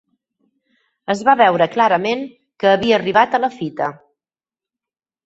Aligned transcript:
Es 1.13 1.19
va 1.27 1.35
veure 1.41 1.67
clarament 1.75 2.23
que 2.63 2.71
havia 2.71 2.97
arribat 2.97 3.37
a 3.37 3.41
la 3.45 3.51
fita. 3.59 3.91